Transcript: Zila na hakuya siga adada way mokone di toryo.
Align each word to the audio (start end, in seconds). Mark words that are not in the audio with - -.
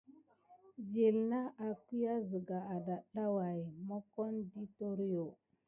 Zila 0.85 1.19
na 1.29 1.41
hakuya 1.59 2.13
siga 2.27 2.57
adada 2.75 3.23
way 3.35 3.61
mokone 3.87 4.39
di 4.51 4.63
toryo. 4.77 5.25